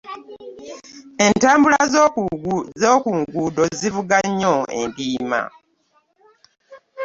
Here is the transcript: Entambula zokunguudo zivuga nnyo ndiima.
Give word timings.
Entambula 1.25 1.79
zokunguudo 2.83 3.63
zivuga 3.77 4.17
nnyo 4.27 4.55
ndiima. 4.87 5.41